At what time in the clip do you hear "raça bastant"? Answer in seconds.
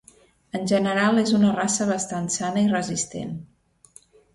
1.59-2.33